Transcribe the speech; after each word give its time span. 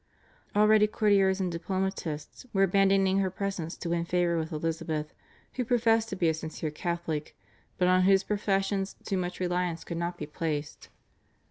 Already 0.55 0.87
courtiers 0.87 1.39
and 1.39 1.51
diplomatists 1.51 2.47
were 2.53 2.63
abandoning 2.63 3.19
her 3.19 3.29
presence 3.29 3.77
to 3.77 3.89
win 3.91 4.03
favour 4.03 4.39
with 4.39 4.51
Elizabeth, 4.51 5.13
who 5.53 5.63
professed 5.63 6.09
to 6.09 6.15
be 6.15 6.27
a 6.27 6.33
sincere 6.33 6.71
Catholic, 6.71 7.37
but 7.77 7.87
on 7.87 8.01
whose 8.01 8.23
professions 8.23 8.95
too 9.05 9.15
much 9.17 9.39
reliance 9.39 9.83
could 9.83 9.97
not 9.97 10.17
be 10.17 10.25
placed. 10.25 10.89